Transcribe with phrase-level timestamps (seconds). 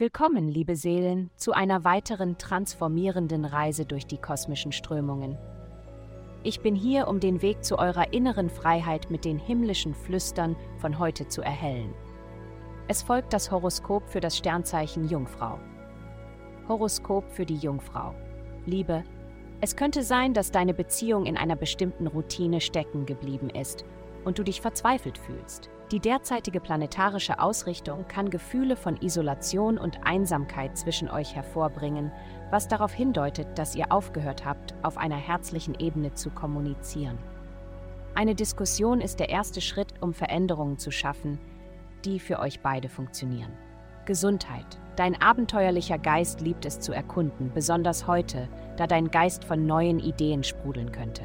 [0.00, 5.36] Willkommen, liebe Seelen, zu einer weiteren transformierenden Reise durch die kosmischen Strömungen.
[6.42, 10.98] Ich bin hier, um den Weg zu eurer inneren Freiheit mit den himmlischen Flüstern von
[10.98, 11.92] heute zu erhellen.
[12.88, 15.58] Es folgt das Horoskop für das Sternzeichen Jungfrau.
[16.66, 18.14] Horoskop für die Jungfrau.
[18.64, 19.04] Liebe,
[19.60, 23.84] es könnte sein, dass deine Beziehung in einer bestimmten Routine stecken geblieben ist
[24.24, 25.68] und du dich verzweifelt fühlst.
[25.92, 32.12] Die derzeitige planetarische Ausrichtung kann Gefühle von Isolation und Einsamkeit zwischen euch hervorbringen,
[32.50, 37.18] was darauf hindeutet, dass ihr aufgehört habt, auf einer herzlichen Ebene zu kommunizieren.
[38.14, 41.40] Eine Diskussion ist der erste Schritt, um Veränderungen zu schaffen,
[42.04, 43.52] die für euch beide funktionieren.
[44.04, 44.78] Gesundheit.
[44.94, 50.44] Dein abenteuerlicher Geist liebt es zu erkunden, besonders heute, da dein Geist von neuen Ideen
[50.44, 51.22] sprudeln könnte.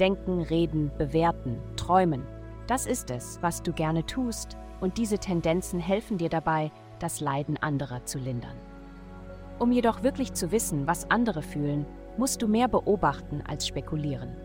[0.00, 2.22] Denken, reden, bewerten, träumen.
[2.66, 7.56] Das ist es, was du gerne tust, und diese Tendenzen helfen dir dabei, das Leiden
[7.56, 8.56] anderer zu lindern.
[9.58, 11.86] Um jedoch wirklich zu wissen, was andere fühlen,
[12.18, 14.36] musst du mehr beobachten als spekulieren.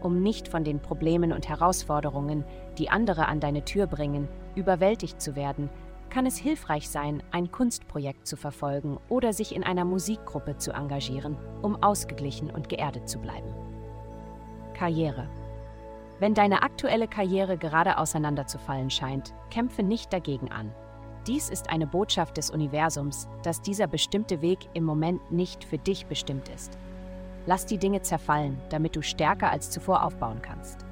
[0.00, 2.44] Um nicht von den Problemen und Herausforderungen,
[2.78, 5.68] die andere an deine Tür bringen, überwältigt zu werden,
[6.08, 11.36] kann es hilfreich sein, ein Kunstprojekt zu verfolgen oder sich in einer Musikgruppe zu engagieren,
[11.62, 13.52] um ausgeglichen und geerdet zu bleiben.
[14.72, 15.28] Karriere.
[16.18, 20.72] Wenn deine aktuelle Karriere gerade auseinanderzufallen scheint, kämpfe nicht dagegen an.
[21.26, 26.06] Dies ist eine Botschaft des Universums, dass dieser bestimmte Weg im Moment nicht für dich
[26.06, 26.78] bestimmt ist.
[27.46, 30.86] Lass die Dinge zerfallen, damit du stärker als zuvor aufbauen kannst.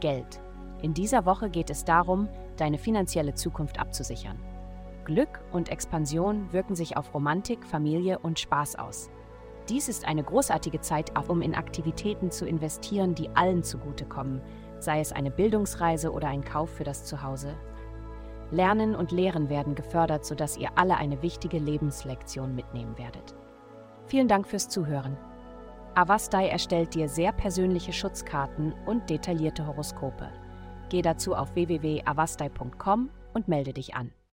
[0.00, 0.40] Geld.
[0.82, 4.38] In dieser Woche geht es darum, deine finanzielle Zukunft abzusichern.
[5.04, 9.10] Glück und Expansion wirken sich auf Romantik, Familie und Spaß aus.
[9.68, 14.42] Dies ist eine großartige Zeit, um in Aktivitäten zu investieren, die allen zugutekommen,
[14.78, 17.54] sei es eine Bildungsreise oder ein Kauf für das Zuhause.
[18.50, 23.34] Lernen und Lehren werden gefördert, sodass ihr alle eine wichtige Lebenslektion mitnehmen werdet.
[24.06, 25.16] Vielen Dank fürs Zuhören.
[25.94, 30.28] Avastai erstellt dir sehr persönliche Schutzkarten und detaillierte Horoskope.
[30.90, 34.12] Geh dazu auf www.avastai.com und melde dich an.